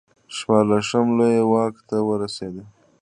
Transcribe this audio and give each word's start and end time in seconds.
شپاړسم 0.35 1.05
لویي 1.17 1.41
واک 1.51 1.75
ته 1.89 1.97
ورسېد. 2.07 2.55